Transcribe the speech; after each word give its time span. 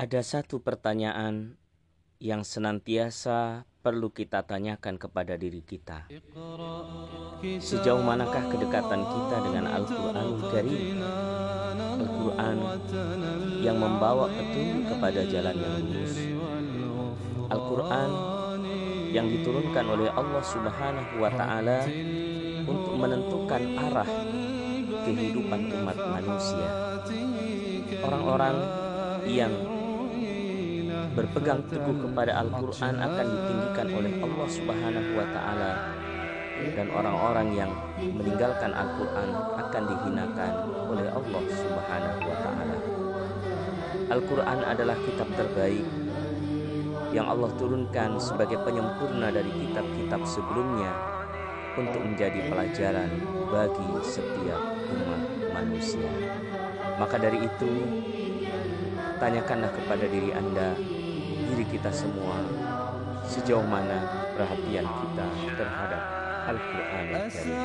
Ada 0.00 0.24
satu 0.24 0.64
pertanyaan 0.64 1.60
yang 2.24 2.40
senantiasa 2.40 3.68
perlu 3.84 4.08
kita 4.08 4.48
tanyakan 4.48 4.96
kepada 4.96 5.36
diri 5.36 5.60
kita. 5.60 6.08
Sejauh 7.60 8.00
manakah 8.00 8.48
kedekatan 8.48 9.04
kita 9.04 9.36
dengan 9.44 9.68
Al-Quranul 9.68 10.40
Karim? 10.48 11.04
Al-Quran 12.00 12.56
yang 13.60 13.76
membawa 13.76 14.32
petunjuk 14.32 14.88
kepada 14.88 15.20
jalan 15.28 15.56
yang 15.60 15.76
lurus. 15.84 16.16
Al-Quran 17.52 18.10
yang 19.12 19.28
diturunkan 19.28 19.84
oleh 19.84 20.08
Allah 20.16 20.44
Subhanahu 20.48 21.12
wa 21.20 21.28
taala 21.28 21.84
untuk 22.64 22.96
menentukan 22.96 23.62
arah 23.76 24.08
kehidupan 25.04 25.60
umat 25.76 25.98
manusia. 26.08 26.68
Orang-orang 28.00 28.56
yang 29.28 29.52
berpegang 31.14 31.60
teguh 31.66 32.06
kepada 32.06 32.38
Al-Quran 32.38 32.94
akan 33.02 33.26
ditinggikan 33.26 33.88
oleh 33.90 34.12
Allah 34.22 34.48
Subhanahu 34.48 35.10
wa 35.18 35.26
Ta'ala, 35.34 35.72
dan 36.76 36.86
orang-orang 36.92 37.48
yang 37.56 37.72
meninggalkan 37.98 38.70
Al-Quran 38.70 39.28
akan 39.58 39.82
dihinakan 39.90 40.52
oleh 40.86 41.06
Allah 41.10 41.44
Subhanahu 41.50 42.20
wa 42.22 42.36
Ta'ala. 42.44 42.76
Al-Quran 44.10 44.58
adalah 44.66 44.96
kitab 45.06 45.28
terbaik 45.38 45.86
yang 47.10 47.26
Allah 47.26 47.50
turunkan 47.58 48.18
sebagai 48.22 48.58
penyempurna 48.62 49.34
dari 49.34 49.50
kitab-kitab 49.50 50.22
sebelumnya 50.22 50.94
untuk 51.74 52.02
menjadi 52.02 52.50
pelajaran 52.50 53.10
bagi 53.50 53.88
setiap 54.02 54.62
umat 54.94 55.22
manusia. 55.54 56.10
Maka 56.98 57.16
dari 57.18 57.46
itu, 57.46 57.72
tanyakanlah 59.20 59.68
kepada 59.76 60.08
diri 60.08 60.32
Anda, 60.32 60.72
diri 61.52 61.64
kita 61.68 61.92
semua, 61.92 62.40
sejauh 63.28 63.62
mana 63.68 64.32
perhatian 64.32 64.88
kita 64.88 65.26
terhadap 65.60 66.02
Al-Quran 66.48 67.04
Al-Karim. 67.20 67.59